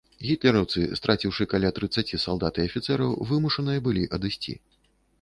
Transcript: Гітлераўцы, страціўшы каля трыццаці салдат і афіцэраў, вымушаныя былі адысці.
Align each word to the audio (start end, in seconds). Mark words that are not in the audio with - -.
Гітлераўцы, 0.27 0.79
страціўшы 0.99 1.47
каля 1.51 1.71
трыццаці 1.77 2.21
салдат 2.25 2.53
і 2.63 2.67
афіцэраў, 2.69 3.11
вымушаныя 3.33 3.79
былі 3.89 4.11
адысці. 4.19 4.61